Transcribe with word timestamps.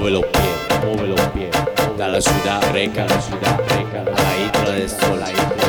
mueve 0.00 0.12
los 0.12 0.24
pies, 0.24 0.84
mueve 0.86 1.08
los 1.08 1.20
pies. 1.28 1.50
Da 1.98 2.08
la 2.08 2.20
ciudad, 2.20 2.72
reca, 2.72 3.04
la 3.04 3.20
ciudad, 3.20 3.60
reca, 3.68 4.00
a 4.00 4.22
la 4.22 4.46
isla 4.46 4.70
del 4.74 4.88
sol. 4.88 5.59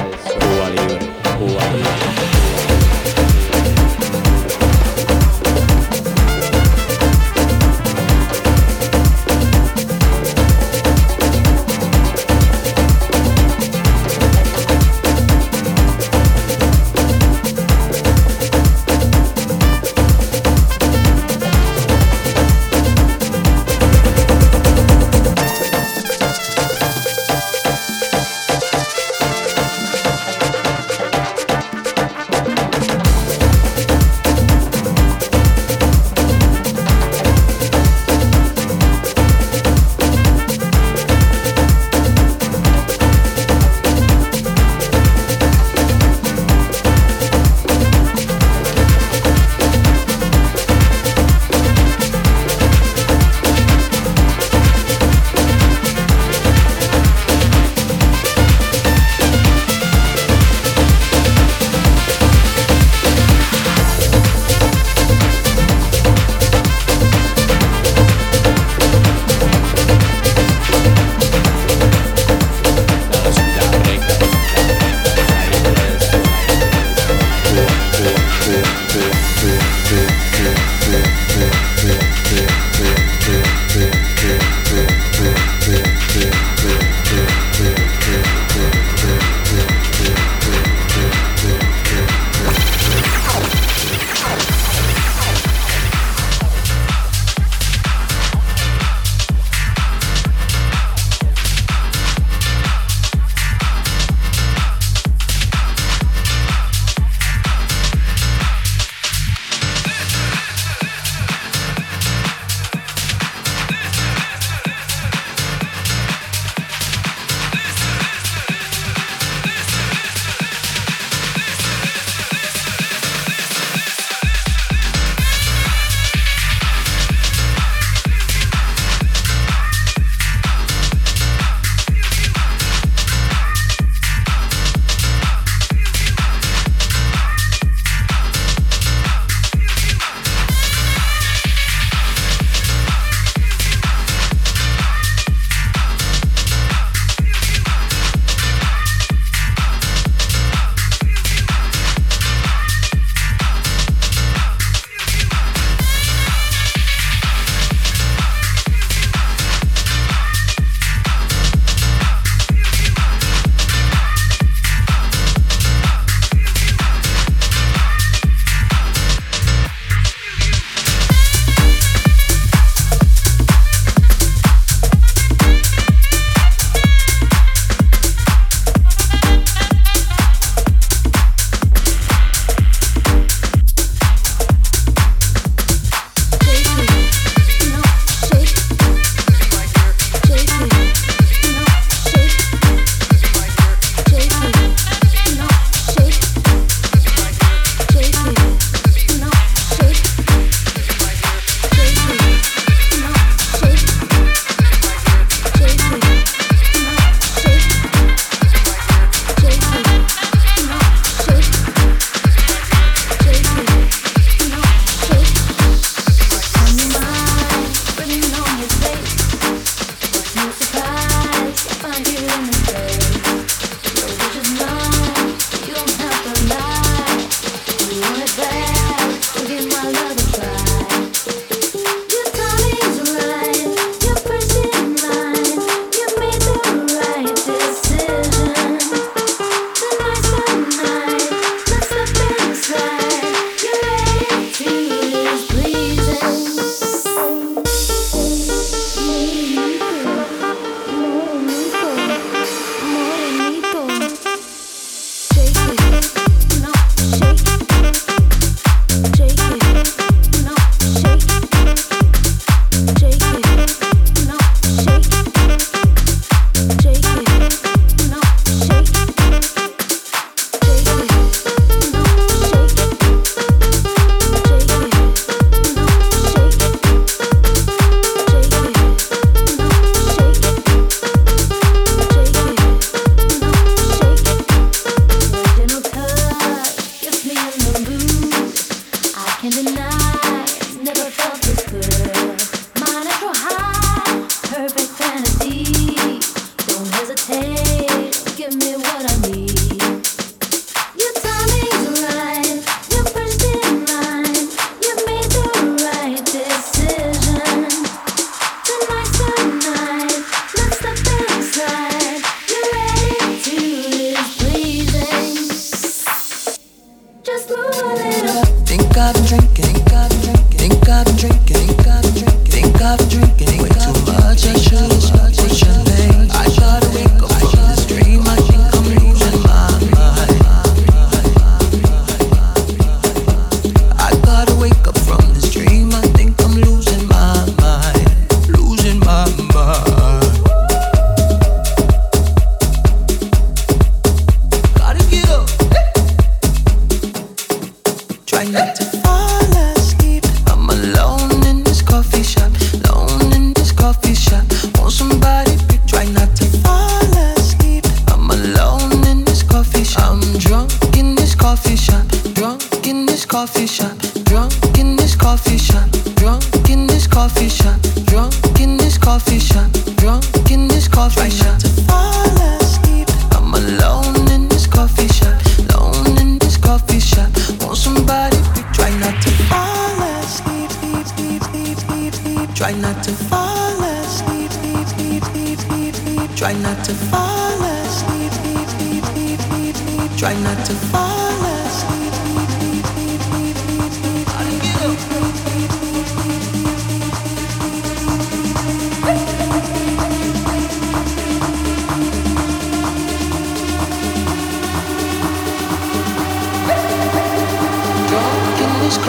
Try 378.91 378.99
not 378.99 379.21
to 379.21 379.29
fall 379.47 380.01
asleep, 380.19 380.69
sleep, 380.69 381.07
sleep, 381.07 381.43
sleep, 381.43 381.77
sleep, 381.77 382.13
sleep. 382.13 382.53
Try 382.53 382.73
not 382.73 383.01
to 383.05 383.11
fall 383.13 383.81
asleep, 383.81 384.51
sleep, 384.51 384.87
sleep, 384.87 385.23
sleep, 385.23 385.59
sleep, 385.59 385.95
sleep. 385.95 386.35
Try 386.35 386.51
not 386.55 386.83
to 386.83 386.93
fall 386.93 387.63
asleep, 387.63 388.31
sleep, 388.33 388.67
sleep, 388.67 389.03
sleep, 389.05 389.39
sleep, 389.39 389.75
sleep. 389.77 390.11
Try 390.17 390.33
not 390.41 390.65
to 390.65 390.73
fall 390.73 391.35
asleep. 391.39 391.50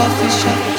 coffee 0.03 0.31
shop. 0.31 0.72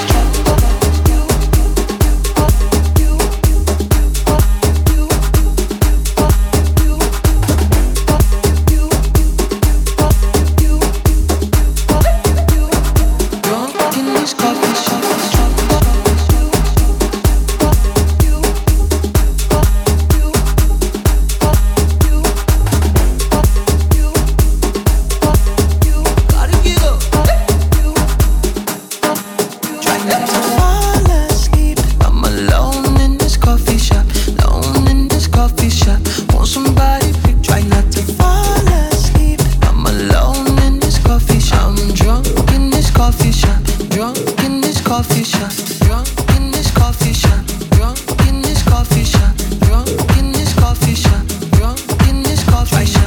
Drunk 45.86 46.08
in 46.36 46.52
this 46.52 46.72
coffee 46.72 47.14
shop, 47.14 47.46
drunk 47.72 48.00
in 48.28 48.42
this 48.42 48.64
coffee 48.64 49.04
shop, 49.04 49.34
drunk 49.62 49.90
in 50.18 50.32
this 52.24 52.44
coffee 52.44 52.86
shop. 52.86 53.03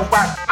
Não 0.00 0.06
bate. 0.08 0.49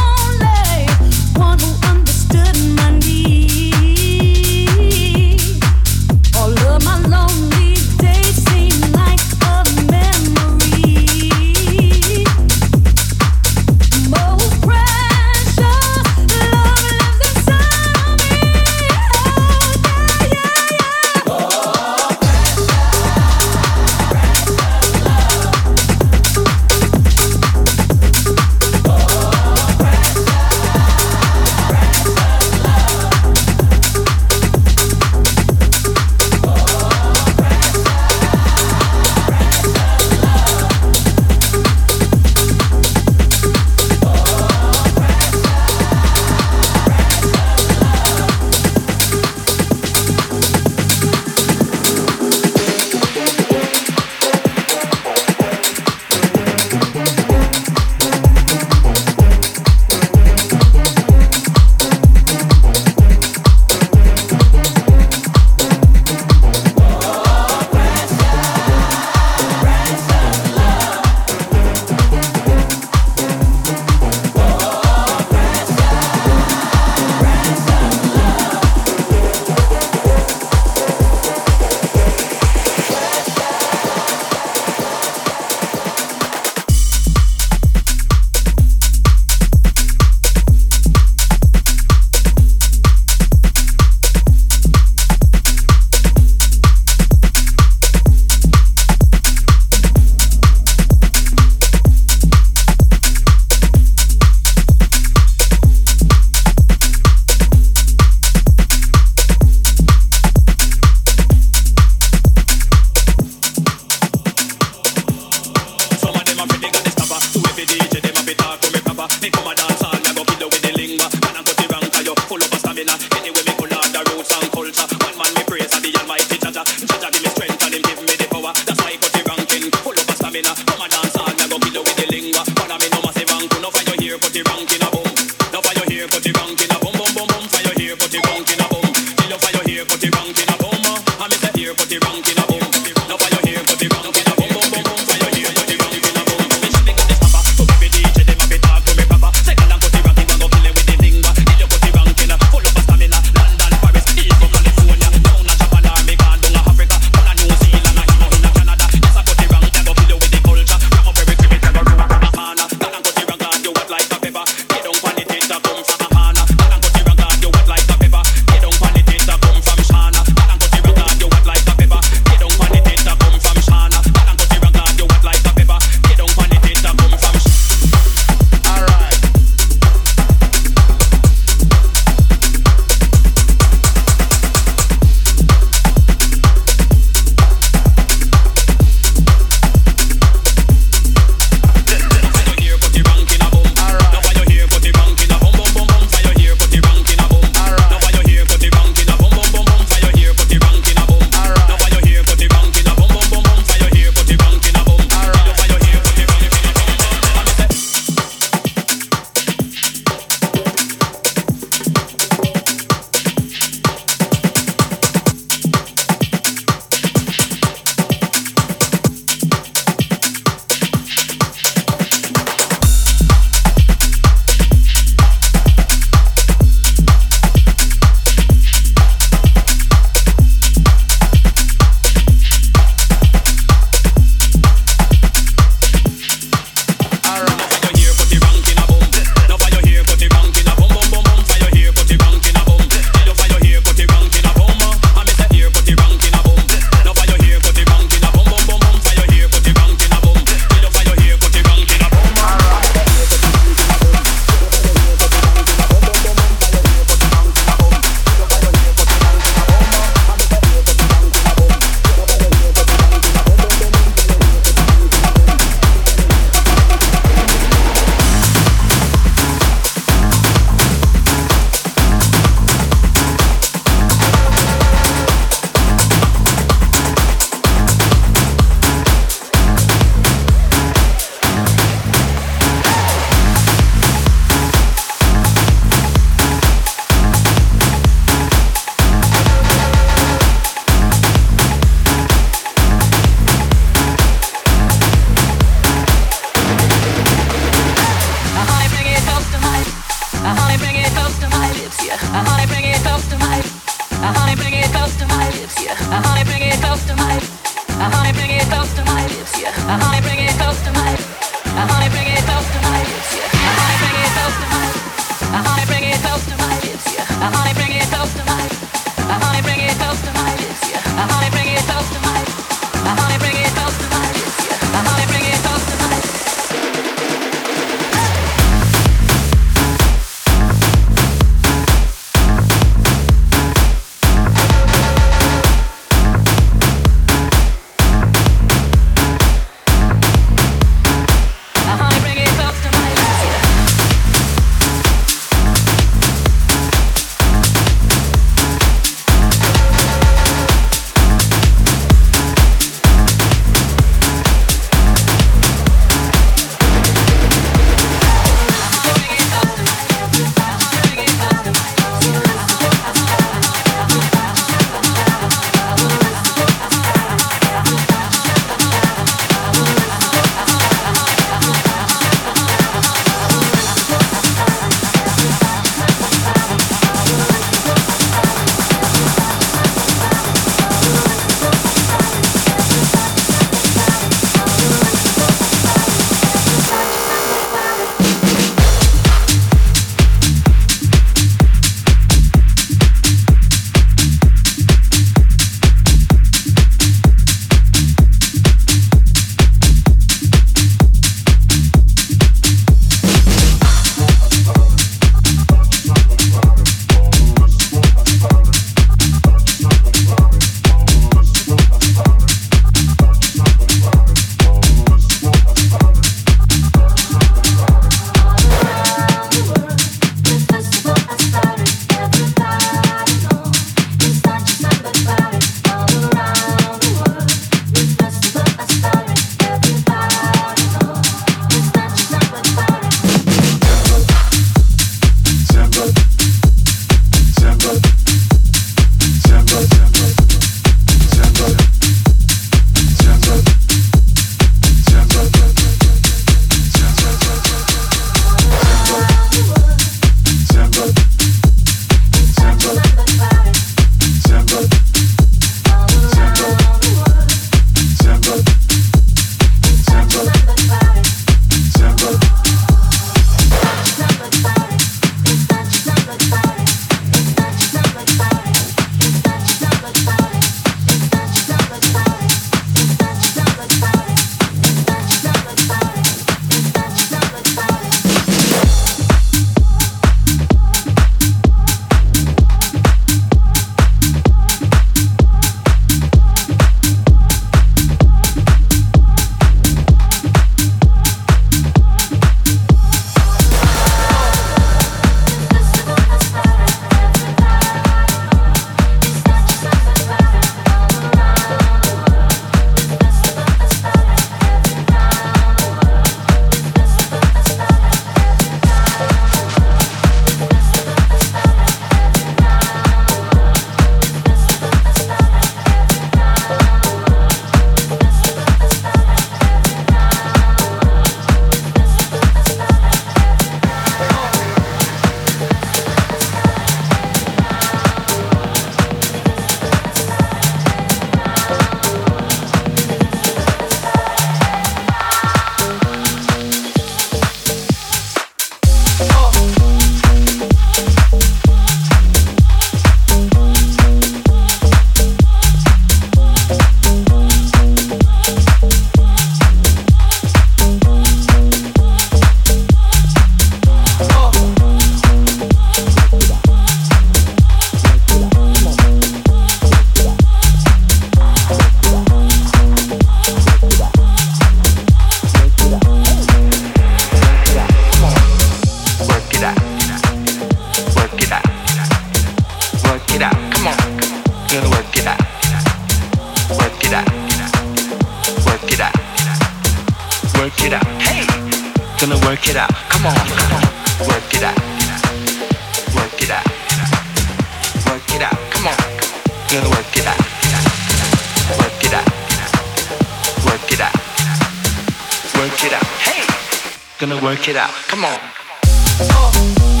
gonna 597.21 597.39
work 597.43 597.69
it 597.69 597.75
out. 597.75 597.93
Come 598.07 598.25
on. 598.25 600.00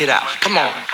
It 0.00 0.08
out. 0.08 0.26
Come 0.40 0.58
on. 0.58 0.93